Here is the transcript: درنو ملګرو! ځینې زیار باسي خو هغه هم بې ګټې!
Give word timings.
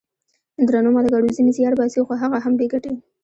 درنو 0.67 0.89
ملګرو! 0.97 1.35
ځینې 1.37 1.51
زیار 1.57 1.73
باسي 1.79 1.99
خو 2.07 2.13
هغه 2.23 2.37
هم 2.45 2.53
بې 2.59 2.65
ګټې! 2.73 2.93